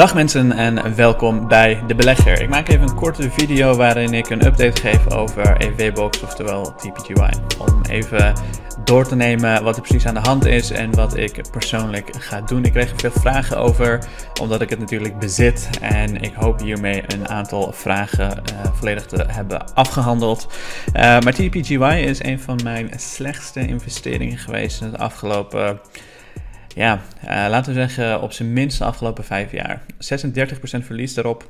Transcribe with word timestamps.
Dag 0.00 0.14
mensen 0.14 0.52
en 0.52 0.94
welkom 0.96 1.48
bij 1.48 1.82
De 1.86 1.94
Belegger. 1.94 2.42
Ik 2.42 2.48
maak 2.48 2.68
even 2.68 2.88
een 2.88 2.94
korte 2.94 3.30
video 3.30 3.74
waarin 3.74 4.14
ik 4.14 4.30
een 4.30 4.46
update 4.46 4.80
geef 4.80 5.10
over 5.10 5.56
EVBox, 5.56 6.22
oftewel 6.22 6.74
TPGY. 6.74 7.30
Om 7.58 7.82
even 7.90 8.32
door 8.84 9.06
te 9.06 9.16
nemen 9.16 9.62
wat 9.62 9.76
er 9.76 9.82
precies 9.82 10.06
aan 10.06 10.14
de 10.14 10.20
hand 10.20 10.46
is 10.46 10.70
en 10.70 10.94
wat 10.94 11.16
ik 11.16 11.40
persoonlijk 11.50 12.16
ga 12.18 12.40
doen. 12.40 12.64
Ik 12.64 12.72
kreeg 12.72 12.90
er 12.90 12.98
veel 12.98 13.20
vragen 13.20 13.56
over, 13.56 14.04
omdat 14.40 14.60
ik 14.60 14.70
het 14.70 14.78
natuurlijk 14.78 15.18
bezit. 15.18 15.70
En 15.80 16.20
ik 16.20 16.32
hoop 16.34 16.60
hiermee 16.60 17.02
een 17.06 17.28
aantal 17.28 17.72
vragen 17.72 18.42
uh, 18.52 18.72
volledig 18.74 19.06
te 19.06 19.24
hebben 19.26 19.74
afgehandeld. 19.74 20.48
Uh, 20.86 21.02
maar 21.02 21.32
TPGY 21.32 22.04
is 22.06 22.22
een 22.22 22.40
van 22.40 22.60
mijn 22.62 22.90
slechtste 22.96 23.66
investeringen 23.66 24.38
geweest 24.38 24.80
in 24.80 24.86
het 24.86 24.98
afgelopen 24.98 25.80
ja, 26.80 27.00
uh, 27.24 27.30
laten 27.30 27.74
we 27.74 27.80
zeggen 27.80 28.22
op 28.22 28.32
zijn 28.32 28.52
minst 28.52 28.78
de 28.78 28.84
afgelopen 28.84 29.24
vijf 29.24 29.52
jaar. 29.52 29.82
36% 29.82 29.86
verlies 30.60 31.14
daarop. 31.14 31.48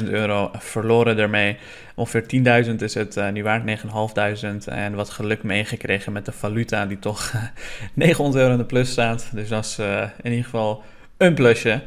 5.500 0.00 0.08
euro 0.08 0.50
verloren 0.58 1.16
daarmee. 1.16 1.56
Ongeveer 1.94 2.64
10.000 2.66 2.74
is 2.74 2.94
het 2.94 3.16
uh, 3.16 3.30
nu 3.30 3.42
waard, 3.42 3.82
9.500. 3.82 4.64
En 4.64 4.94
wat 4.94 5.10
geluk 5.10 5.42
meegekregen 5.42 6.12
met 6.12 6.24
de 6.24 6.32
valuta 6.32 6.86
die 6.86 6.98
toch 6.98 7.32
900 7.94 8.42
euro 8.42 8.52
in 8.52 8.58
de 8.58 8.64
plus 8.64 8.90
staat. 8.90 9.28
Dus 9.32 9.48
dat 9.48 9.64
is 9.64 9.78
in 10.22 10.30
ieder 10.30 10.44
geval 10.44 10.82
een 11.16 11.34
plusje. 11.34 11.82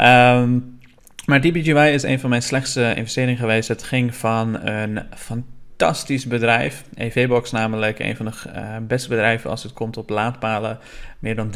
Um, 0.00 0.78
maar 1.26 1.40
DBGY 1.40 1.90
is 1.94 2.02
een 2.02 2.20
van 2.20 2.30
mijn 2.30 2.42
slechtste 2.42 2.94
investeringen 2.96 3.38
geweest. 3.38 3.68
Het 3.68 3.82
ging 3.82 4.14
van 4.14 4.66
een 4.66 5.02
fantastische 5.16 5.59
fantastisch 5.80 6.26
bedrijf. 6.26 6.84
EVBox 6.94 7.50
namelijk, 7.50 7.98
een 7.98 8.16
van 8.16 8.26
de 8.26 8.32
uh, 8.46 8.76
beste 8.82 9.08
bedrijven 9.08 9.50
als 9.50 9.62
het 9.62 9.72
komt 9.72 9.96
op 9.96 10.10
laadpalen. 10.10 10.78
Meer 11.18 11.36
dan 11.36 11.54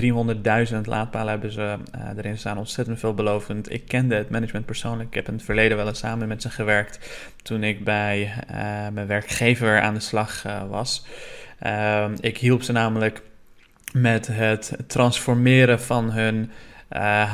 300.000 0.72 0.80
laadpalen 0.82 1.28
hebben 1.28 1.52
ze 1.52 1.76
uh, 1.96 2.08
erin 2.16 2.38
staan. 2.38 2.58
Ontzettend 2.58 2.98
veelbelovend. 2.98 3.72
Ik 3.72 3.88
kende 3.88 4.14
het 4.14 4.30
management 4.30 4.66
persoonlijk. 4.66 5.08
Ik 5.08 5.14
heb 5.14 5.28
in 5.28 5.34
het 5.34 5.42
verleden 5.42 5.76
wel 5.76 5.86
eens 5.86 5.98
samen 5.98 6.28
met 6.28 6.42
ze 6.42 6.50
gewerkt. 6.50 6.98
Toen 7.42 7.62
ik 7.62 7.84
bij 7.84 8.22
uh, 8.22 8.56
mijn 8.92 9.06
werkgever 9.06 9.80
aan 9.80 9.94
de 9.94 10.00
slag 10.00 10.42
was. 10.68 11.06
Ehm, 11.58 12.14
ik 12.20 12.38
hielp 12.38 12.62
ze 12.62 12.72
namelijk 12.72 13.22
met 13.92 14.26
het 14.26 14.76
transformeren 14.86 15.80
van 15.80 16.10
hun 16.12 16.50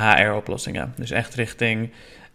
HR-oplossingen. 0.01 0.95
Dus 0.97 1.11
echt 1.11 1.35
richting 1.35 1.91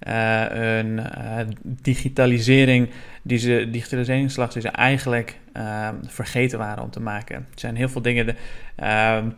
uh, 0.08 0.44
een 0.50 0.98
uh, 0.98 1.40
digitalisering, 1.62 2.90
die 3.22 3.38
ze, 3.38 3.68
digitaliseringsslag 3.72 4.54
die 4.54 4.62
ze 4.62 4.70
eigenlijk 4.70 5.40
uh, 5.58 5.90
vergeten 6.08 6.60
waren 6.60 6.84
om 6.84 6.90
te 6.90 7.02
maken. 7.02 7.36
Er 7.36 7.60
zijn 7.60 7.76
heel 7.76 7.90
veel 7.90 8.02
dingen 8.02 8.36
ehm, 8.76 9.30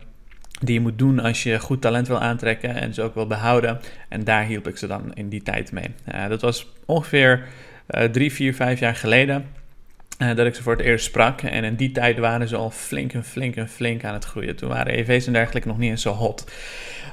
die 0.60 0.74
je 0.74 0.80
moet 0.80 0.98
doen 0.98 1.20
als 1.20 1.42
je 1.42 1.60
goed 1.60 1.80
talent 1.80 2.08
wil 2.08 2.20
aantrekken 2.20 2.74
en 2.74 2.94
ze 2.94 3.02
ook 3.02 3.14
wil 3.14 3.26
behouden. 3.26 3.80
En 4.08 4.24
daar 4.24 4.44
hielp 4.44 4.68
ik 4.68 4.76
ze 4.76 4.86
dan 4.86 5.14
in 5.14 5.28
die 5.28 5.42
tijd 5.42 5.72
mee. 5.72 5.90
dat 6.28 6.40
was 6.40 6.72
ongeveer 6.86 7.46
drie, 8.12 8.32
vier, 8.32 8.54
vijf 8.54 8.80
jaar 8.80 8.94
geleden. 8.94 9.46
Dat 10.18 10.46
ik 10.46 10.54
ze 10.54 10.62
voor 10.62 10.76
het 10.76 10.84
eerst 10.84 11.04
sprak. 11.04 11.42
En 11.42 11.64
in 11.64 11.74
die 11.74 11.92
tijd 11.92 12.18
waren 12.18 12.48
ze 12.48 12.56
al 12.56 12.70
flink 12.70 13.12
en 13.12 13.24
flink 13.24 13.56
en 13.56 13.68
flink 13.68 14.04
aan 14.04 14.14
het 14.14 14.24
groeien. 14.24 14.56
Toen 14.56 14.68
waren 14.68 14.92
EV's 14.92 15.26
en 15.26 15.32
dergelijke 15.32 15.68
nog 15.68 15.78
niet 15.78 15.90
eens 15.90 16.02
zo 16.02 16.12
hot. 16.12 16.50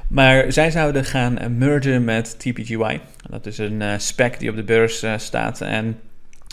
Maar 0.08 0.52
zij 0.52 0.70
zouden 0.70 1.04
gaan 1.04 1.38
mergen 1.56 2.04
met 2.04 2.38
TPGY. 2.38 3.00
Dat 3.30 3.46
is 3.46 3.58
een 3.58 3.80
uh, 3.80 3.92
spec 3.96 4.38
die 4.38 4.50
op 4.50 4.56
de 4.56 4.62
beurs 4.62 5.04
staat. 5.16 5.60
En 5.60 5.98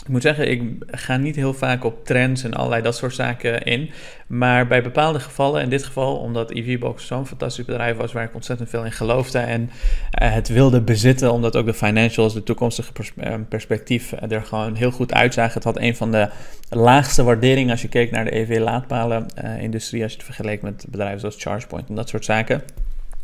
ik 0.04 0.10
moet 0.10 0.22
zeggen, 0.22 0.50
ik 0.50 0.62
ga 0.86 1.16
niet 1.16 1.36
heel 1.36 1.54
vaak 1.54 1.84
op 1.84 2.04
trends 2.04 2.44
en 2.44 2.54
allerlei 2.54 2.82
dat 2.82 2.96
soort 2.96 3.14
zaken 3.14 3.62
in. 3.62 3.90
Maar 4.26 4.66
bij 4.66 4.82
bepaalde 4.82 5.20
gevallen, 5.20 5.62
in 5.62 5.68
dit 5.68 5.84
geval 5.84 6.16
omdat 6.16 6.50
EVBox 6.50 7.06
zo'n 7.06 7.26
fantastisch 7.26 7.64
bedrijf 7.64 7.96
was 7.96 8.12
waar 8.12 8.24
ik 8.24 8.34
ontzettend 8.34 8.68
veel 8.68 8.84
in 8.84 8.92
geloofde 8.92 9.38
en 9.38 9.62
uh, 9.62 10.32
het 10.32 10.48
wilde 10.48 10.80
bezitten, 10.80 11.32
omdat 11.32 11.56
ook 11.56 11.66
de 11.66 11.74
financials, 11.74 12.34
de 12.34 12.42
toekomstige 12.42 12.92
pers 12.92 13.12
perspectief 13.48 14.12
er 14.28 14.42
gewoon 14.42 14.74
heel 14.74 14.90
goed 14.90 15.12
uitzagen. 15.12 15.54
Het 15.54 15.64
had 15.64 15.78
een 15.78 15.96
van 15.96 16.12
de 16.12 16.28
laagste 16.68 17.22
waarderingen 17.22 17.70
als 17.70 17.82
je 17.82 17.88
keek 17.88 18.10
naar 18.10 18.24
de 18.24 18.36
EV-laadpalen-industrie, 18.36 20.02
als 20.02 20.12
je 20.12 20.16
het 20.16 20.26
vergeleek 20.26 20.62
met 20.62 20.86
bedrijven 20.88 21.20
zoals 21.20 21.36
ChargePoint 21.38 21.88
en 21.88 21.94
dat 21.94 22.08
soort 22.08 22.24
zaken. 22.24 22.62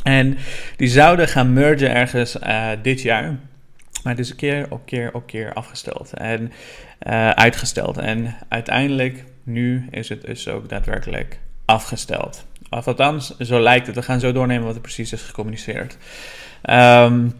En 0.02 0.36
die 0.76 0.88
zouden 0.88 1.28
gaan 1.28 1.52
mergen 1.52 1.94
ergens 1.94 2.36
dit 2.82 3.02
jaar. 3.02 3.38
Maar 4.02 4.16
een 4.30 4.36
keer 4.36 4.66
op 4.70 4.86
keer 4.86 5.14
op 5.14 5.26
keer 5.26 5.52
afgesteld 5.52 6.12
en 6.12 6.52
uh, 7.06 7.30
uitgesteld. 7.30 7.98
En 7.98 8.36
uiteindelijk, 8.48 9.24
nu 9.42 9.86
is 9.90 10.08
het 10.08 10.22
dus 10.22 10.48
ook 10.48 10.68
daadwerkelijk 10.68 11.38
afgesteld. 11.64 12.46
Of 12.70 12.86
althans, 12.86 13.36
zo 13.36 13.60
lijkt 13.60 13.86
het. 13.86 13.96
We 13.96 14.02
gaan 14.02 14.20
zo 14.20 14.32
doornemen 14.32 14.66
wat 14.66 14.74
er 14.74 14.80
precies 14.80 15.12
is 15.12 15.22
gecommuniceerd. 15.22 15.96
Um, 16.70 17.34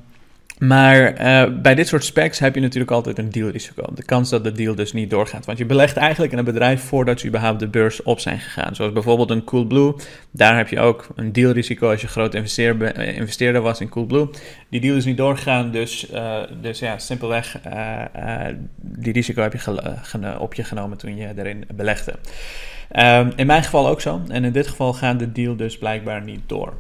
maar 0.60 1.20
uh, 1.20 1.60
bij 1.60 1.74
dit 1.74 1.88
soort 1.88 2.04
specs 2.04 2.38
heb 2.38 2.54
je 2.54 2.60
natuurlijk 2.60 2.90
altijd 2.90 3.18
een 3.18 3.30
dealrisico. 3.30 3.84
De 3.94 4.02
kans 4.02 4.30
dat 4.30 4.44
de 4.44 4.52
deal 4.52 4.74
dus 4.74 4.92
niet 4.92 5.10
doorgaat. 5.10 5.46
Want 5.46 5.58
je 5.58 5.64
belegt 5.64 5.96
eigenlijk 5.96 6.32
in 6.32 6.38
een 6.38 6.44
bedrijf 6.44 6.82
voordat 6.82 7.20
ze 7.20 7.26
überhaupt 7.26 7.60
de 7.60 7.68
beurs 7.68 8.02
op 8.02 8.20
zijn 8.20 8.38
gegaan. 8.38 8.74
Zoals 8.74 8.92
bijvoorbeeld 8.92 9.30
een 9.30 9.44
Coolblue. 9.44 9.94
Daar 10.30 10.56
heb 10.56 10.68
je 10.68 10.80
ook 10.80 11.08
een 11.16 11.32
dealrisico 11.32 11.90
als 11.90 12.00
je 12.00 12.08
groot 12.08 12.34
investeerder, 12.34 12.94
eh, 12.94 13.16
investeerder 13.16 13.60
was 13.60 13.80
in 13.80 13.88
Coolblue. 13.88 14.28
Die 14.70 14.80
deal 14.80 14.96
is 14.96 15.04
niet 15.04 15.16
doorgegaan, 15.16 15.70
dus, 15.70 16.10
uh, 16.10 16.36
dus 16.60 16.78
ja, 16.78 16.98
simpelweg 16.98 17.58
die 18.82 19.12
risico 19.12 19.42
heb 19.42 19.52
je 19.52 20.38
op 20.38 20.54
je 20.54 20.64
genomen 20.64 20.98
toen 20.98 21.16
je 21.16 21.32
erin 21.36 21.64
belegde. 21.74 22.14
Um, 22.96 23.32
in 23.36 23.46
mijn 23.46 23.62
geval 23.62 23.88
ook 23.88 24.00
zo. 24.00 24.20
En 24.28 24.44
in 24.44 24.52
dit 24.52 24.66
geval 24.66 24.92
gaat 24.92 25.18
de 25.18 25.32
deal 25.32 25.56
dus 25.56 25.78
blijkbaar 25.78 26.22
niet 26.22 26.40
door. 26.46 26.72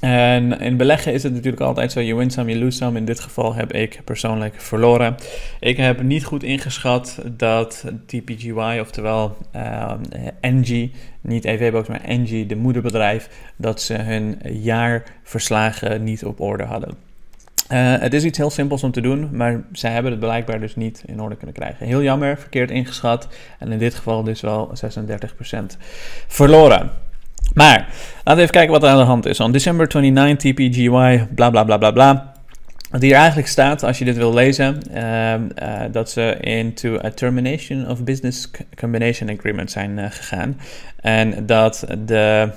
En 0.00 0.60
in 0.60 0.76
beleggen 0.76 1.12
is 1.12 1.22
het 1.22 1.32
natuurlijk 1.32 1.62
altijd 1.62 1.92
zo: 1.92 2.00
je 2.00 2.14
win 2.14 2.30
some, 2.30 2.50
je 2.50 2.58
lose 2.58 2.76
some. 2.76 2.98
In 2.98 3.04
dit 3.04 3.20
geval 3.20 3.54
heb 3.54 3.72
ik 3.72 4.00
persoonlijk 4.04 4.60
verloren. 4.60 5.16
Ik 5.60 5.76
heb 5.76 6.02
niet 6.02 6.24
goed 6.24 6.42
ingeschat 6.42 7.18
dat 7.36 7.84
TPGY, 8.06 8.78
oftewel 8.80 9.36
uh, 9.56 9.92
NG, 10.40 10.90
niet 11.20 11.44
EVBox, 11.44 11.88
maar 11.88 12.02
NG, 12.06 12.46
de 12.46 12.56
moederbedrijf, 12.56 13.28
dat 13.56 13.80
ze 13.80 13.94
hun 13.94 14.38
jaarverslagen 14.42 16.04
niet 16.04 16.24
op 16.24 16.40
orde 16.40 16.64
hadden. 16.64 16.94
Uh, 17.72 17.94
het 17.98 18.14
is 18.14 18.24
iets 18.24 18.38
heel 18.38 18.50
simpels 18.50 18.82
om 18.82 18.90
te 18.90 19.00
doen, 19.00 19.28
maar 19.32 19.62
zij 19.72 19.92
hebben 19.92 20.10
het 20.10 20.20
blijkbaar 20.20 20.60
dus 20.60 20.76
niet 20.76 21.02
in 21.06 21.20
orde 21.20 21.36
kunnen 21.36 21.54
krijgen. 21.54 21.86
Heel 21.86 22.02
jammer, 22.02 22.38
verkeerd 22.38 22.70
ingeschat. 22.70 23.28
En 23.58 23.72
in 23.72 23.78
dit 23.78 23.94
geval 23.94 24.22
dus 24.22 24.40
wel 24.40 24.72
36% 25.72 25.76
verloren. 26.26 26.90
Maar 27.54 27.88
laten 28.14 28.34
we 28.34 28.40
even 28.40 28.50
kijken 28.50 28.72
wat 28.72 28.82
er 28.82 28.88
aan 28.88 28.98
de 28.98 29.04
hand 29.04 29.26
is. 29.26 29.40
On 29.40 29.52
December 29.52 29.86
29, 29.86 30.52
TPGY, 30.52 31.26
bla 31.34 31.50
bla 31.50 31.64
bla 31.64 31.76
bla 31.76 31.90
bla. 31.90 32.32
Wat 32.92 33.02
hier 33.02 33.14
eigenlijk 33.14 33.48
staat, 33.48 33.82
als 33.82 33.98
je 33.98 34.04
dit 34.04 34.16
wil 34.16 34.34
lezen, 34.34 34.80
uh, 34.94 35.34
uh, 35.34 35.40
dat 35.92 36.10
ze 36.10 36.36
into 36.40 36.98
a 37.04 37.10
termination 37.10 37.88
of 37.88 38.04
business 38.04 38.50
combination 38.76 39.30
agreement 39.30 39.70
zijn 39.70 39.98
uh, 39.98 40.06
gegaan. 40.10 40.60
En 41.00 41.46
dat 41.46 41.86
de 42.04 42.48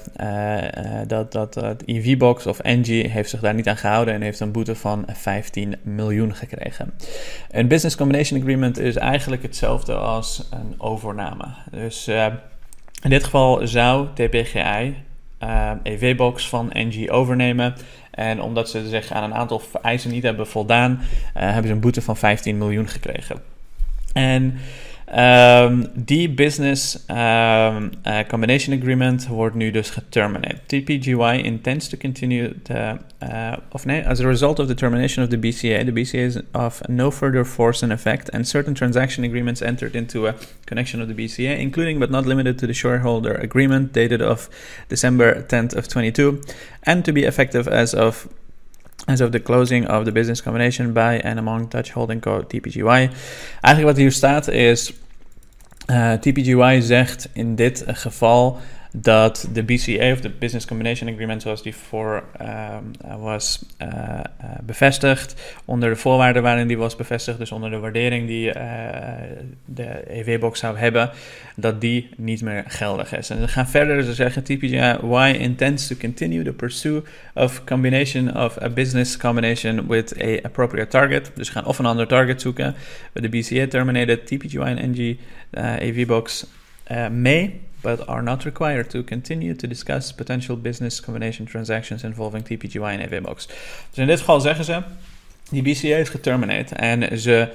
dat, 1.07 1.31
dat, 1.31 1.83
EVBox 1.85 2.45
of 2.45 2.63
NG 2.63 3.11
heeft 3.11 3.29
zich 3.29 3.39
daar 3.39 3.53
niet 3.53 3.67
aan 3.67 3.77
gehouden 3.77 4.13
en 4.13 4.21
heeft 4.21 4.39
een 4.39 4.51
boete 4.51 4.75
van 4.75 5.05
15 5.13 5.75
miljoen 5.81 6.35
gekregen. 6.35 6.93
Een 7.51 7.67
business 7.67 7.95
combination 7.95 8.39
agreement 8.41 8.79
is 8.79 8.95
eigenlijk 8.95 9.41
hetzelfde 9.41 9.93
als 9.93 10.47
een 10.51 10.75
overname. 10.77 11.45
Dus 11.71 12.09
in 13.03 13.09
dit 13.09 13.23
geval 13.23 13.67
zou 13.67 14.07
TPGI 14.13 14.95
uh, 15.43 15.71
EV-box 15.83 16.49
van 16.49 16.69
NG 16.73 17.09
overnemen. 17.09 17.75
En 18.11 18.41
omdat 18.41 18.69
ze 18.69 18.87
zich 18.89 19.11
aan 19.11 19.23
een 19.23 19.33
aantal 19.33 19.59
vereisen 19.59 20.11
niet 20.11 20.23
hebben 20.23 20.47
voldaan, 20.47 20.91
uh, 20.91 21.01
hebben 21.33 21.65
ze 21.65 21.71
een 21.71 21.79
boete 21.79 22.01
van 22.01 22.17
15 22.17 22.57
miljoen 22.57 22.89
gekregen. 22.89 23.41
En 24.13 24.59
Um, 25.07 25.87
die 25.93 26.27
business 26.27 27.05
um, 27.09 27.91
uh, 28.05 28.23
combination 28.27 28.73
agreement 28.73 29.27
wordt 29.27 29.55
nu 29.55 29.71
dus 29.71 29.89
geterminated. 29.89 30.61
TPGY 30.67 31.43
intends 31.43 31.87
to 31.89 31.97
continue 31.97 32.53
the, 32.63 32.97
uh, 33.21 33.57
of 33.69 33.85
as 33.85 34.19
a 34.19 34.27
result 34.27 34.59
of 34.59 34.67
the 34.67 34.73
termination 34.73 35.23
of 35.23 35.29
the 35.29 35.37
BCA, 35.37 35.85
the 35.85 35.91
BCA 35.91 36.25
is 36.25 36.39
of 36.53 36.81
no 36.87 37.11
further 37.11 37.45
force 37.45 37.83
and 37.83 37.91
effect, 37.91 38.29
and 38.29 38.47
certain 38.47 38.73
transaction 38.73 39.23
agreements 39.23 39.61
entered 39.61 39.95
into 39.95 40.25
a 40.25 40.33
connection 40.65 41.01
of 41.01 41.07
the 41.07 41.13
BCA, 41.13 41.59
including 41.59 41.99
but 41.99 42.09
not 42.09 42.25
limited 42.25 42.57
to 42.57 42.65
the 42.67 42.73
shareholder 42.73 43.35
agreement 43.35 43.93
dated 43.93 44.21
of 44.21 44.49
December 44.89 45.43
10th 45.43 45.75
of 45.75 45.87
22, 45.87 46.41
and 46.83 47.05
to 47.05 47.13
be 47.13 47.25
effective 47.25 47.67
as 47.67 47.93
of 47.93 48.27
as 49.05 49.21
of 49.21 49.31
the 49.31 49.39
closing 49.39 49.85
of 49.85 50.05
the 50.05 50.11
business 50.11 50.41
combination 50.41 50.93
by 50.93 51.19
and 51.23 51.39
among 51.39 51.67
Dutch 51.69 51.91
Holding 51.91 52.21
Co. 52.21 52.43
TPGY. 52.43 53.09
Eigenlijk 53.61 53.85
wat 53.85 53.97
hier 53.97 54.11
staat 54.11 54.47
is, 54.47 54.93
uh, 55.87 56.13
TPGY 56.13 56.81
zegt 56.81 57.29
in 57.33 57.55
dit 57.55 57.83
geval 57.87 58.59
dat 59.01 59.49
de 59.53 59.63
BCA, 59.63 60.11
of 60.11 60.21
de 60.21 60.29
Business 60.39 60.65
Combination 60.65 61.09
Agreement, 61.09 61.41
zoals 61.41 61.63
die 61.63 61.75
voor 61.75 62.23
was 63.17 63.65
bevestigd, 64.61 65.55
onder 65.65 65.89
de 65.89 65.95
voorwaarden 65.95 66.41
waarin 66.41 66.67
die 66.67 66.77
was 66.77 66.95
bevestigd, 66.95 67.37
dus 67.37 67.51
onder 67.51 67.69
de 67.69 67.77
waardering 67.77 68.27
die 68.27 68.51
de 69.65 70.03
EV-box 70.07 70.59
zou 70.59 70.77
hebben, 70.77 71.09
dat 71.55 71.81
die 71.81 72.09
niet 72.17 72.41
meer 72.41 72.63
geldig 72.67 73.17
is. 73.17 73.29
En 73.29 73.39
ze 73.39 73.47
gaan 73.47 73.67
verder, 73.67 74.03
ze 74.03 74.13
zeggen 74.13 74.43
TPGI 74.43 75.37
intends 75.39 75.87
to 75.87 75.95
continue 75.95 76.43
the 76.43 76.53
pursuit 76.53 77.05
of 77.33 77.63
combination 77.63 78.37
of 78.37 78.61
a 78.61 78.69
business 78.69 79.17
combination 79.17 79.87
with 79.87 80.21
a 80.21 80.39
appropriate 80.41 80.87
target. 80.87 81.31
Dus 81.35 81.49
gaan 81.49 81.65
of 81.65 81.79
een 81.79 81.85
ander 81.85 82.07
target 82.07 82.41
zoeken. 82.41 82.75
The 83.13 83.29
BCA 83.29 83.67
terminated, 83.67 84.27
TPGI 84.27 84.59
en 84.59 84.91
NG 84.91 84.97
uh, 84.97 85.63
AV-box 85.63 86.45
uh, 86.91 87.07
may 87.07 87.59
but 87.85 88.07
are 88.07 88.21
not 88.21 88.43
required 88.43 88.89
to 88.89 89.03
continue 89.03 89.55
to 89.55 89.67
discuss 89.67 90.13
potential 90.13 90.57
business 90.57 91.01
combination 91.01 91.45
transactions 91.45 92.03
involving 92.03 92.43
TPGY 92.43 92.81
en 92.81 93.01
AVBox. 93.01 93.47
Dus 93.89 93.97
in 93.97 94.07
dit 94.07 94.19
geval 94.19 94.39
zeggen 94.39 94.65
ze, 94.65 94.81
die 95.49 95.61
BCA 95.61 95.95
is 95.95 96.09
geterminated 96.09 96.71
en 96.71 97.19
ze 97.19 97.49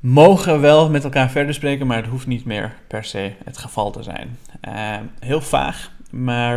mogen 0.00 0.60
wel 0.60 0.90
met 0.90 1.04
elkaar 1.04 1.30
verder 1.30 1.54
spreken, 1.54 1.86
maar 1.86 1.96
het 1.96 2.06
hoeft 2.06 2.26
niet 2.26 2.44
meer 2.44 2.74
per 2.86 3.04
se 3.04 3.32
het 3.44 3.58
geval 3.58 3.90
te 3.90 4.02
zijn. 4.02 4.38
Uh, 4.68 4.96
heel 5.18 5.40
vaag, 5.40 5.90
maar 6.10 6.54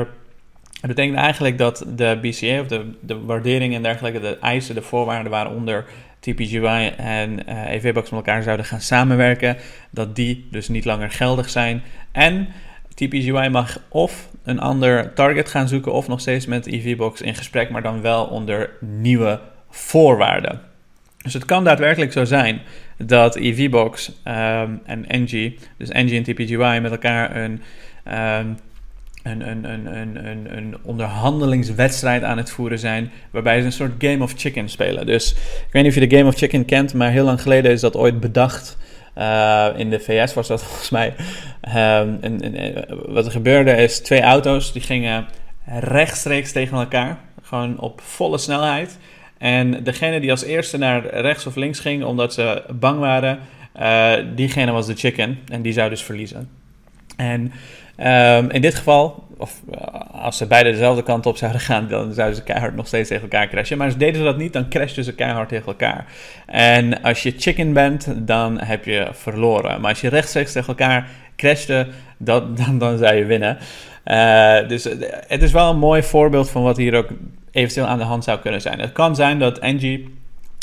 het 0.79 0.95
betekent 0.95 1.17
eigenlijk 1.17 1.57
dat 1.57 1.85
de 1.87 2.17
BCA 2.21 2.59
of 2.59 2.67
de, 2.67 2.91
de 2.99 3.19
waardering 3.19 3.75
en 3.75 3.83
dergelijke, 3.83 4.19
de 4.19 4.37
eisen, 4.39 4.75
de 4.75 4.81
voorwaarden 4.81 5.31
waaronder 5.31 5.85
TPGY 6.19 6.93
en 6.97 7.31
uh, 7.31 7.63
eh, 7.63 7.71
EVBox 7.71 8.09
met 8.09 8.19
elkaar 8.25 8.43
zouden 8.43 8.65
gaan 8.65 8.81
samenwerken, 8.81 9.57
dat 9.89 10.15
die 10.15 10.47
dus 10.51 10.67
niet 10.67 10.85
langer 10.85 11.11
geldig 11.11 11.49
zijn. 11.49 11.83
En 12.11 12.47
TPGY 12.95 13.47
mag 13.51 13.79
of 13.89 14.29
een 14.43 14.59
ander 14.59 15.13
target 15.13 15.49
gaan 15.49 15.67
zoeken 15.67 15.93
of 15.93 16.07
nog 16.07 16.19
steeds 16.19 16.45
met 16.45 16.65
EVBox 16.65 17.21
in 17.21 17.35
gesprek, 17.35 17.69
maar 17.69 17.81
dan 17.81 18.01
wel 18.01 18.25
onder 18.25 18.69
nieuwe 18.79 19.39
voorwaarden. 19.69 20.61
Dus 21.25 21.33
het 21.33 21.45
kan 21.45 21.63
daadwerkelijk 21.63 22.11
zo 22.11 22.25
zijn 22.25 22.61
dat 22.97 23.35
EVBox 23.35 24.07
um, 24.07 24.81
en 24.85 25.05
NG, 25.07 25.53
dus 25.77 25.89
NG 25.89 26.11
en 26.11 26.23
TPGY, 26.23 26.79
met 26.81 26.91
elkaar 26.91 27.35
een, 27.35 27.61
um, 28.41 28.57
een, 29.23 29.47
een, 29.47 29.95
een, 29.95 30.57
een, 30.57 30.77
onderhandelingswedstrijd 30.83 32.23
aan 32.23 32.37
het 32.37 32.49
voeren 32.49 32.79
zijn, 32.79 33.11
waarbij 33.31 33.59
ze 33.59 33.65
een 33.65 33.71
soort 33.71 33.93
Game 33.97 34.23
of 34.23 34.33
Chicken 34.35 34.69
spelen. 34.69 35.05
Dus 35.05 35.31
ik 35.31 35.71
weet 35.71 35.83
niet 35.83 35.91
of 35.91 35.99
je 35.99 36.07
de 36.07 36.17
Game 36.17 36.29
of 36.29 36.35
Chicken 36.35 36.65
kent, 36.65 36.93
maar 36.93 37.11
heel 37.11 37.25
lang 37.25 37.41
geleden 37.41 37.71
is 37.71 37.81
dat 37.81 37.95
ooit 37.95 38.19
bedacht. 38.19 38.77
Uh, 39.17 39.67
in 39.75 39.89
de 39.89 39.99
VS 39.99 40.33
was 40.33 40.47
dat 40.47 40.63
volgens 40.65 40.89
mij. 40.89 41.13
En, 41.61 42.19
wat 43.05 43.25
er 43.25 43.31
gebeurde 43.31 43.71
is 43.71 43.99
twee 43.99 44.21
auto's 44.21 44.73
die 44.73 44.81
gingen 44.81 45.25
rechtstreeks 45.65 46.51
tegen 46.51 46.77
elkaar, 46.77 47.17
gewoon 47.41 47.79
op 47.79 48.01
volle 48.01 48.37
snelheid. 48.37 48.97
En 49.37 49.83
degene 49.83 50.19
die 50.19 50.31
als 50.31 50.43
eerste 50.43 50.77
naar 50.77 51.05
rechts 51.05 51.45
of 51.45 51.55
links 51.55 51.79
ging 51.79 52.03
omdat 52.03 52.33
ze 52.33 52.63
bang 52.69 52.99
waren, 52.99 53.39
uh, 53.79 54.13
diegene 54.35 54.71
was 54.71 54.85
de 54.85 54.95
chicken 54.95 55.39
en 55.47 55.61
die 55.61 55.73
zou 55.73 55.89
dus 55.89 56.03
verliezen. 56.03 56.49
En 57.17 57.51
um, 57.99 58.49
in 58.49 58.61
dit 58.61 58.75
geval, 58.75 59.27
of 59.37 59.61
als 60.21 60.37
ze 60.37 60.47
beide 60.47 60.71
dezelfde 60.71 61.03
kant 61.03 61.25
op 61.25 61.37
zouden 61.37 61.61
gaan, 61.69 61.87
dan 61.87 62.13
zouden 62.13 62.35
ze 62.35 62.43
keihard 62.43 62.75
nog 62.75 62.87
steeds 62.87 63.09
tegen 63.09 63.23
elkaar 63.23 63.47
crashen. 63.47 63.77
Maar 63.77 63.97
deden 63.97 64.15
ze 64.15 64.23
dat 64.23 64.37
niet, 64.37 64.53
dan 64.53 64.69
crashten 64.69 65.03
ze 65.03 65.13
keihard 65.13 65.49
tegen 65.49 65.67
elkaar. 65.67 66.05
En 66.45 67.01
als 67.01 67.23
je 67.23 67.33
chicken 67.37 67.73
bent, 67.73 68.07
dan 68.15 68.59
heb 68.59 68.85
je 68.85 69.07
verloren. 69.11 69.81
Maar 69.81 69.89
als 69.89 70.01
je 70.01 70.09
rechtstreeks 70.09 70.51
tegen 70.51 70.67
elkaar 70.67 71.09
crashte, 71.35 71.87
dat, 72.17 72.57
dan, 72.57 72.77
dan 72.77 72.97
zou 72.97 73.15
je 73.15 73.25
winnen. 73.25 73.57
Uh, 74.05 74.67
dus 74.67 74.83
het 75.27 75.41
is 75.41 75.51
wel 75.51 75.69
een 75.69 75.79
mooi 75.79 76.03
voorbeeld 76.03 76.49
van 76.49 76.63
wat 76.63 76.77
hier 76.77 76.95
ook 76.95 77.09
eventueel 77.51 77.87
aan 77.87 77.97
de 77.97 78.03
hand 78.03 78.23
zou 78.23 78.39
kunnen 78.39 78.61
zijn. 78.61 78.79
Het 78.79 78.91
kan 78.91 79.15
zijn 79.15 79.39
dat 79.39 79.57
Engie 79.57 79.99
uh, 79.99 80.09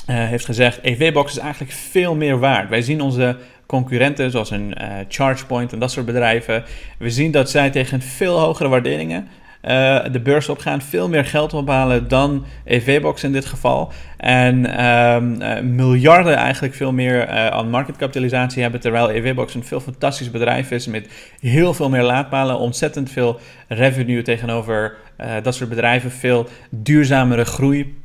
heeft 0.07 0.45
gezegd: 0.45 0.79
EV-box 0.83 1.33
is 1.33 1.39
eigenlijk 1.39 1.73
veel 1.73 2.15
meer 2.15 2.39
waard. 2.39 2.69
Wij 2.69 2.83
zien 2.83 3.01
onze 3.01 3.37
concurrenten, 3.67 4.31
zoals 4.31 4.51
een 4.51 4.75
uh, 4.81 4.89
ChargePoint 5.09 5.73
en 5.73 5.79
dat 5.79 5.91
soort 5.91 6.07
bedrijven, 6.07 6.65
we 6.99 7.11
zien 7.11 7.31
dat 7.31 7.51
zij 7.51 7.71
tegen 7.71 8.03
veel 8.03 8.39
hogere 8.39 8.69
waarderingen 8.69 9.29
uh, 9.63 10.05
de 10.13 10.21
beurs 10.21 10.49
opgaan, 10.49 10.83
veel 10.83 11.09
meer 11.09 11.25
geld 11.25 11.55
ophalen 11.55 12.09
dan 12.09 12.45
EV-box 12.65 13.25
in 13.25 13.33
dit 13.33 13.47
geval. 13.47 13.93
En 14.17 14.85
um, 14.85 15.43
uh, 15.43 15.61
miljarden 15.61 16.35
eigenlijk 16.35 16.75
veel 16.75 16.93
meer 16.93 17.29
uh, 17.29 17.47
aan 17.47 17.71
marketkapitalisatie 17.71 18.63
hebben, 18.63 18.81
terwijl 18.81 19.11
EV-box 19.11 19.55
een 19.55 19.65
veel 19.65 19.81
fantastisch 19.81 20.31
bedrijf 20.31 20.71
is 20.71 20.87
met 20.87 21.09
heel 21.41 21.75
veel 21.75 21.89
meer 21.89 22.03
laadpalen, 22.03 22.59
ontzettend 22.59 23.11
veel 23.11 23.41
revenue 23.69 24.23
tegenover 24.23 24.97
dat 25.43 25.55
soort 25.55 25.69
bedrijven, 25.69 26.11
veel 26.11 26.49
duurzamere 26.71 27.45
groei 27.45 28.02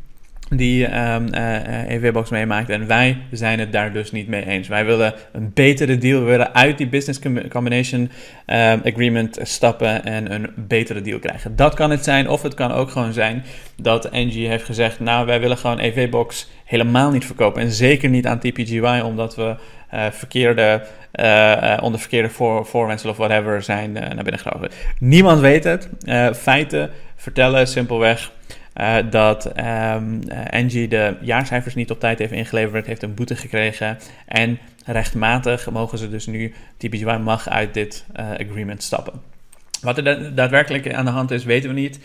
die 0.50 0.86
um, 0.86 0.94
ehm, 0.94 1.28
uh, 1.34 1.82
eh, 1.84 1.90
EVBox 1.90 2.30
meemaakt. 2.30 2.70
En 2.70 2.88
wij 2.88 3.18
zijn 3.32 3.60
het 3.60 3.72
daar 3.72 3.94
dus 3.94 4.12
niet 4.12 4.28
mee 4.28 4.46
eens. 4.46 4.68
Wij 4.68 4.86
willen 4.86 5.14
een 5.32 5.52
betere 5.54 5.98
deal. 5.98 6.20
We 6.20 6.26
willen 6.26 6.54
uit 6.54 6.78
die 6.78 6.88
business 6.88 7.20
combination 7.50 8.02
um, 8.02 8.82
agreement 8.84 9.40
stappen 9.42 10.06
en 10.06 10.34
een 10.34 10.50
betere 10.56 11.02
deal 11.02 11.20
krijgen. 11.20 11.56
Dat 11.56 11.74
kan 11.74 11.92
het 11.92 12.04
zijn. 12.04 12.30
Of 12.30 12.42
het 12.42 12.54
kan 12.54 12.72
ook 12.72 12.90
gewoon 12.90 13.14
zijn 13.14 13.44
dat 13.76 14.12
NG 14.12 14.34
heeft 14.34 14.66
gezegd: 14.66 15.00
Nou, 15.00 15.26
wij 15.26 15.40
willen 15.40 15.58
gewoon 15.58 15.80
EVBox 15.80 16.50
helemaal 16.66 17.12
niet 17.12 17.26
verkopen. 17.26 17.62
En 17.62 17.72
zeker 17.72 18.10
niet 18.10 18.28
aan 18.28 18.40
TPGY, 18.40 19.02
omdat 19.04 19.36
we 19.36 19.56
uh, 19.94 20.06
verkeerde, 20.12 20.84
uh, 21.14 21.78
onder 21.82 22.00
verkeerde 22.00 22.30
voor, 22.30 22.66
voorwensel 22.66 23.10
of 23.10 23.18
whatever 23.18 23.62
zijn 23.62 23.92
naar 23.92 24.24
binnen 24.24 24.40
gelopen. 24.40 24.70
Niemand 25.00 25.40
weet 25.40 25.64
het. 25.64 25.90
feiten 26.36 26.90
vertellen 27.16 27.68
simpelweg 27.68 28.32
uh, 28.78 28.96
dat 29.10 29.46
ehm, 29.46 30.22
eh, 30.28 30.40
Engie 30.50 30.88
de 30.88 31.16
jaarcijfers 31.22 31.76
niet 31.76 31.92
op 31.92 32.00
tijd 32.00 32.20
heeft 32.20 32.32
ingeleverd, 32.32 32.86
heeft 32.86 33.04
een 33.04 33.14
boete 33.14 33.36
gekregen. 33.36 33.98
En 34.26 34.60
rechtmatig 34.86 35.70
mogen 35.70 35.98
ze 35.98 36.10
dus 36.10 36.26
nu, 36.26 36.54
TPGY 36.78 37.18
mag 37.24 37.50
uit 37.50 37.74
dit 37.74 38.06
uh, 38.16 38.32
agreement 38.32 38.84
stappen. 38.84 39.14
Wat 39.82 39.98
er 39.98 40.36
daadwerkelijk 40.36 40.94
aan 40.94 41.06
de 41.06 41.12
hand 41.12 41.32
is, 41.32 41.44
weten 41.44 41.70
we 41.70 41.80
niet. 41.80 42.00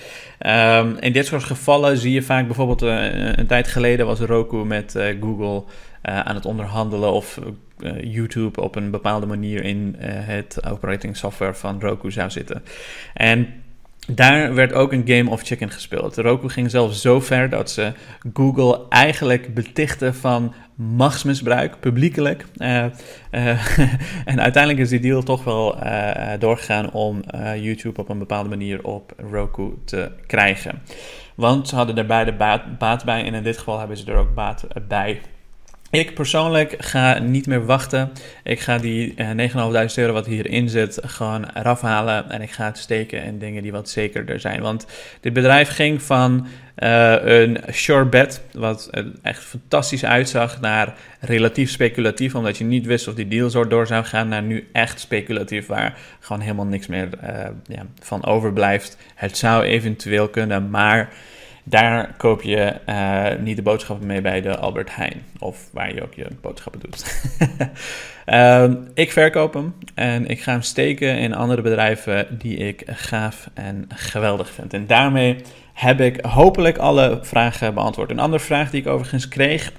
Um, 0.47 0.97
in 0.99 1.13
dit 1.13 1.27
soort 1.27 1.45
gevallen 1.45 1.97
zie 1.97 2.13
je 2.13 2.23
vaak 2.23 2.47
bijvoorbeeld 2.47 2.81
een 2.83 3.47
tijd 3.47 3.69
geleden 3.69 4.07
was 4.07 4.21
Roku 4.21 4.65
met 4.65 4.99
Google 5.21 5.65
aan 6.03 6.35
het 6.35 6.47
onderhandelen 6.47 7.13
of 7.13 7.39
YouTube 8.01 8.61
op 8.61 8.77
een 8.77 8.91
bepaalde 8.91 9.27
manier 9.27 9.65
in 9.65 9.97
het 9.99 10.67
operating 10.69 11.17
software 11.17 11.55
van 11.55 11.81
Roku 11.81 12.11
zou 12.11 12.31
zitten. 12.31 12.63
En 13.15 13.49
daar 14.09 14.55
werd 14.55 14.73
ook 14.73 14.93
een 14.93 15.03
Game 15.07 15.31
of 15.31 15.43
Chicken 15.43 15.71
gespeeld. 15.71 16.17
Roku 16.17 16.49
ging 16.49 16.71
zelfs 16.71 17.01
zo 17.01 17.21
ver 17.21 17.49
dat 17.49 17.71
ze 17.71 17.93
Google 18.33 18.81
eigenlijk 18.89 19.55
betichten 19.55 20.15
van 20.15 20.55
machtsmisbruik, 20.75 21.81
publiekelijk. 21.81 22.45
Uh, 22.57 22.85
uh, 23.31 23.79
en 24.25 24.41
uiteindelijk 24.41 24.79
is 24.83 24.89
die 24.89 25.01
deal 25.01 25.23
toch 25.23 25.45
wel 25.45 25.85
uh, 25.85 26.31
doorgegaan 26.39 26.93
om 26.93 27.23
YouTube 27.57 28.01
op 28.01 28.09
een 28.09 28.19
bepaalde 28.19 28.49
manier 28.49 28.85
op 28.85 29.13
Roku 29.31 29.73
te 29.85 30.11
krijgen. 30.27 30.83
Want 31.35 31.69
ze 31.69 31.77
hadden 31.77 31.99
er 31.99 32.07
beide 32.07 32.33
baat, 32.33 32.79
baat 32.79 33.05
bij 33.05 33.25
en 33.25 33.35
in 33.35 33.43
dit 33.43 33.59
geval 33.59 33.79
hebben 33.79 33.97
ze 33.97 34.13
er 34.13 34.19
ook 34.19 34.35
baat 34.35 34.67
bij. 34.89 35.21
Ik 35.93 36.15
persoonlijk 36.15 36.75
ga 36.79 37.19
niet 37.19 37.47
meer 37.47 37.67
wachten. 37.67 38.13
Ik 38.43 38.61
ga 38.61 38.79
die 38.79 39.15
uh, 39.17 39.45
eh, 39.45 39.87
9.500 39.89 39.95
euro 39.95 40.13
wat 40.13 40.27
hierin 40.27 40.69
zit 40.69 40.99
gewoon 41.03 41.47
eraf 41.55 41.81
halen. 41.81 42.31
En 42.31 42.43
ik 42.43 42.51
ga 42.51 42.65
het 42.65 42.79
steken 42.79 43.25
in 43.25 43.39
dingen 43.39 43.63
die 43.63 43.73
wat 43.73 43.89
zekerder 43.89 44.41
zijn. 44.41 44.61
Want 44.61 44.87
dit 45.21 45.33
bedrijf 45.33 45.69
ging 45.69 46.03
van 46.03 46.47
uh, 46.79 47.15
een 47.25 47.59
sure 47.69 48.05
bet, 48.05 48.43
wat 48.53 48.91
echt 49.23 49.43
fantastisch 49.43 50.05
uitzag, 50.05 50.61
naar 50.61 50.95
relatief 51.21 51.71
speculatief. 51.71 52.35
Omdat 52.35 52.59
je 52.59 52.65
niet 52.65 52.87
wist 52.87 53.09
of 53.09 53.15
die 53.15 53.29
deal 53.29 53.51
zo 53.51 53.67
door 53.67 53.87
zou 53.87 54.05
gaan. 54.05 54.29
Naar 54.29 54.43
nu 54.43 54.69
echt 54.73 55.01
speculatief, 55.01 55.67
waar 55.67 55.99
gewoon 56.21 56.43
helemaal 56.43 56.67
niks 56.67 56.87
meer 56.87 57.09
van 58.01 58.25
overblijft. 58.25 58.97
Het 59.15 59.37
zou 59.37 59.63
eventueel 59.65 60.29
kunnen, 60.29 60.71
maar 60.71 61.13
daar 61.63 62.15
koop 62.17 62.43
je 62.43 62.75
uh, 62.89 63.43
niet 63.43 63.57
de 63.57 63.63
boodschappen 63.63 64.07
mee 64.07 64.21
bij 64.21 64.41
de 64.41 64.57
Albert 64.57 64.95
Heijn. 64.95 65.23
Of 65.39 65.69
waar 65.73 65.95
je 65.95 66.03
ook 66.03 66.15
je 66.15 66.27
boodschappen 66.41 66.81
doet. 66.81 67.29
uh, 68.27 68.71
ik 69.05 69.13
verkoop 69.13 69.55
hem 69.55 69.75
en 69.95 70.27
ik 70.27 70.43
ga 70.43 70.53
hem 70.53 70.63
steken 70.63 71.19
in 71.19 71.35
andere 71.35 71.63
bedrijven 71.63 72.27
die 72.31 72.57
ik 72.57 72.83
gaaf 72.87 73.51
en 73.55 73.87
geweldig 73.89 74.51
vind. 74.51 74.75
En 74.75 74.87
daarmee 74.87 75.37
heb 75.73 76.01
ik 76.01 76.25
hopelijk 76.25 76.79
alle 76.79 77.19
vragen 77.23 77.75
beantwoord. 77.75 78.11
Een 78.11 78.19
andere 78.19 78.43
vraag 78.43 78.71
die 78.71 78.81
ik 78.81 78.87
overigens 78.87 79.29
kreeg 79.29 79.73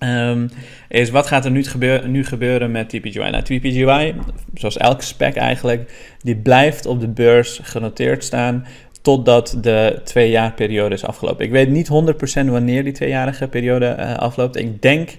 Um, 0.00 0.50
is 0.88 1.10
wat 1.10 1.26
gaat 1.26 1.44
er 1.44 1.50
nu, 1.50 1.64
gebeur, 1.64 2.08
nu 2.08 2.24
gebeuren 2.24 2.70
met 2.70 2.88
TPGY? 2.88 3.18
Nou, 3.18 3.42
TPGY, 3.42 4.14
zoals 4.54 4.76
elke 4.76 5.04
spec 5.04 5.34
eigenlijk, 5.34 5.92
die 6.18 6.36
blijft 6.36 6.86
op 6.86 7.00
de 7.00 7.08
beurs 7.08 7.60
genoteerd 7.62 8.24
staan 8.24 8.66
totdat 9.04 9.56
de 9.60 10.00
tweejaarperiode 10.04 10.94
is 10.94 11.04
afgelopen. 11.04 11.44
Ik 11.44 11.50
weet 11.50 11.68
niet 11.68 11.88
100% 11.88 12.46
wanneer 12.46 12.84
die 12.84 12.92
tweejarige 12.92 13.48
periode 13.48 13.96
uh, 13.98 14.16
afloopt. 14.16 14.56
Ik 14.56 14.82
denk, 14.82 15.10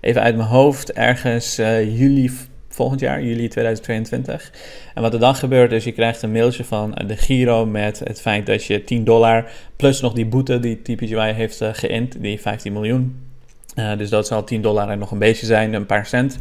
even 0.00 0.22
uit 0.22 0.36
mijn 0.36 0.48
hoofd, 0.48 0.92
ergens 0.92 1.58
uh, 1.58 1.98
juli 1.98 2.30
volgend 2.68 3.00
jaar, 3.00 3.22
juli 3.22 3.48
2022. 3.48 4.52
En 4.94 5.02
wat 5.02 5.14
er 5.14 5.20
dan 5.20 5.34
gebeurt 5.34 5.72
is, 5.72 5.84
je 5.84 5.92
krijgt 5.92 6.22
een 6.22 6.32
mailtje 6.32 6.64
van 6.64 6.98
de 7.06 7.16
Giro 7.16 7.66
met 7.66 7.98
het 7.98 8.20
feit 8.20 8.46
dat 8.46 8.64
je 8.64 8.84
10 8.84 9.04
dollar 9.04 9.50
plus 9.76 10.00
nog 10.00 10.12
die 10.12 10.26
boete 10.26 10.60
die 10.60 10.82
TPGY 10.82 11.32
heeft 11.32 11.60
uh, 11.60 11.68
geïnd, 11.72 12.22
die 12.22 12.40
15 12.40 12.72
miljoen. 12.72 13.22
Dus 13.96 14.10
dat 14.10 14.26
zal 14.26 14.44
10 14.44 14.62
dollar 14.62 14.88
en 14.88 14.98
nog 14.98 15.10
een 15.10 15.18
beetje 15.18 15.46
zijn, 15.46 15.72
een 15.72 15.86
paar 15.86 16.06
cent. 16.06 16.38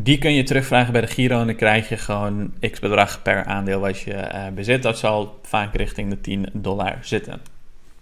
Die 0.00 0.18
kun 0.18 0.32
je 0.32 0.42
terugvragen 0.42 0.92
bij 0.92 1.00
de 1.00 1.06
Giro 1.06 1.40
en 1.40 1.46
dan 1.46 1.56
krijg 1.56 1.88
je 1.88 1.96
gewoon 1.96 2.52
x 2.70 2.78
bedrag 2.80 3.22
per 3.22 3.44
aandeel 3.44 3.80
wat 3.80 4.00
je 4.00 4.12
uh, 4.12 4.46
bezit. 4.54 4.82
Dat 4.82 4.98
zal 4.98 5.38
vaak 5.42 5.74
richting 5.74 6.10
de 6.10 6.20
10 6.20 6.48
dollar 6.52 6.98
zitten. 7.00 7.40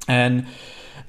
En 0.07 0.47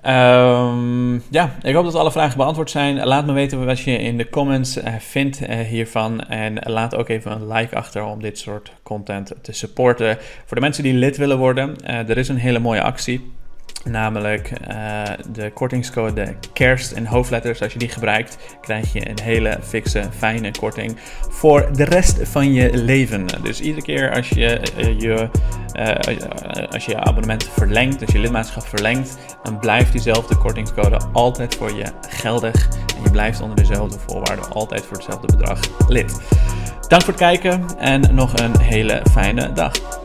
Um, 0.05 1.23
ja, 1.29 1.55
ik 1.61 1.73
hoop 1.73 1.83
dat 1.83 1.95
alle 1.95 2.11
vragen 2.11 2.37
beantwoord 2.37 2.69
zijn. 2.69 3.05
Laat 3.05 3.25
me 3.25 3.33
weten 3.33 3.65
wat 3.65 3.79
je 3.79 3.97
in 3.97 4.17
de 4.17 4.29
comments 4.29 4.77
uh, 4.77 4.95
vindt 4.99 5.41
uh, 5.41 5.59
hiervan. 5.59 6.21
En 6.21 6.59
laat 6.63 6.95
ook 6.95 7.09
even 7.09 7.31
een 7.31 7.47
like 7.47 7.75
achter 7.75 8.03
om 8.03 8.21
dit 8.21 8.39
soort 8.39 8.71
content 8.83 9.33
te 9.41 9.51
supporten. 9.51 10.17
Voor 10.45 10.55
de 10.55 10.61
mensen 10.61 10.83
die 10.83 10.93
lid 10.93 11.17
willen 11.17 11.37
worden, 11.37 11.85
er 11.85 12.17
is 12.17 12.27
een 12.27 12.37
hele 12.37 12.59
mooie 12.59 12.81
actie. 12.81 13.31
Namelijk 13.89 14.51
uh, 14.69 15.03
de 15.31 15.51
kortingscode 15.51 16.35
kerst 16.53 16.91
in 16.91 17.05
hoofdletters. 17.05 17.61
Als 17.61 17.73
je 17.73 17.79
die 17.79 17.89
gebruikt, 17.89 18.37
krijg 18.61 18.93
je 18.93 19.09
een 19.09 19.19
hele 19.23 19.59
fixe, 19.63 20.03
fijne 20.17 20.51
korting 20.59 20.97
voor 21.29 21.69
de 21.73 21.83
rest 21.83 22.27
van 22.29 22.53
je 22.53 22.77
leven. 22.77 23.25
Dus 23.43 23.61
iedere 23.61 23.81
keer 23.81 24.13
als 24.13 24.29
je 24.29 24.61
uh, 24.77 24.99
je, 24.99 25.29
uh, 25.79 26.67
als 26.71 26.85
je, 26.85 26.91
je 26.91 26.99
abonnement 26.99 27.49
verlengt, 27.49 28.01
als 28.01 28.11
je 28.11 28.19
lidmaatschap 28.19 28.67
verlengt, 28.67 29.17
dan 29.43 29.59
blijft 29.59 29.91
diezelfde 29.91 30.37
kortingscode 30.37 30.99
altijd 31.13 31.55
voor 31.55 31.75
je 31.75 31.85
geldig. 32.09 32.67
En 32.67 33.03
je 33.03 33.11
blijft 33.11 33.41
onder 33.41 33.55
dezelfde 33.55 33.99
voorwaarden 34.07 34.49
altijd 34.49 34.85
voor 34.85 34.97
hetzelfde 34.97 35.37
bedrag 35.37 35.59
lid. 35.87 36.21
Dank 36.87 37.01
voor 37.01 37.13
het 37.13 37.21
kijken 37.21 37.65
en 37.77 38.15
nog 38.15 38.33
een 38.33 38.59
hele 38.59 39.01
fijne 39.11 39.53
dag. 39.53 39.96